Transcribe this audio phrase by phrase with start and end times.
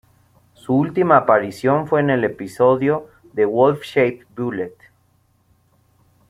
[0.55, 4.73] Su última aparición fue en el episodio "The Wolf-Shaped Bullet".